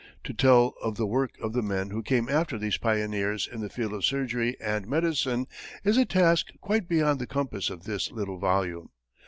[0.23, 3.69] To tell of the work of the men who came after these pioneers in the
[3.69, 5.45] field of surgery and medicine
[5.83, 8.89] is a task quite beyond the compass of this little volume.